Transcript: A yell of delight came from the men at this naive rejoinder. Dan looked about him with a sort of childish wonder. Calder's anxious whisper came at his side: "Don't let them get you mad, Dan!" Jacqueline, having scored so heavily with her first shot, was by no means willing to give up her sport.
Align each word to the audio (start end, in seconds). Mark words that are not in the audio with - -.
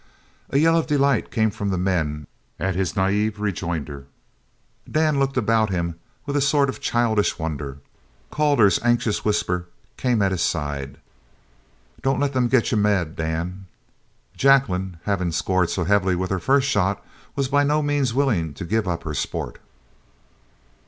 A 0.49 0.57
yell 0.57 0.75
of 0.77 0.87
delight 0.87 1.29
came 1.29 1.51
from 1.51 1.69
the 1.69 1.77
men 1.77 2.25
at 2.59 2.73
this 2.75 2.95
naive 2.95 3.39
rejoinder. 3.39 4.07
Dan 4.89 5.19
looked 5.19 5.37
about 5.37 5.69
him 5.69 5.99
with 6.25 6.35
a 6.35 6.41
sort 6.41 6.69
of 6.69 6.79
childish 6.81 7.37
wonder. 7.37 7.77
Calder's 8.31 8.79
anxious 8.81 9.23
whisper 9.23 9.67
came 9.97 10.23
at 10.23 10.31
his 10.31 10.41
side: 10.41 10.97
"Don't 12.01 12.19
let 12.19 12.33
them 12.33 12.47
get 12.47 12.71
you 12.71 12.77
mad, 12.77 13.15
Dan!" 13.15 13.67
Jacqueline, 14.35 14.97
having 15.03 15.31
scored 15.31 15.69
so 15.69 15.83
heavily 15.83 16.15
with 16.15 16.31
her 16.31 16.39
first 16.39 16.67
shot, 16.67 17.05
was 17.35 17.47
by 17.47 17.63
no 17.63 17.83
means 17.83 18.11
willing 18.11 18.55
to 18.55 18.65
give 18.65 18.87
up 18.87 19.03
her 19.03 19.13
sport. 19.13 19.59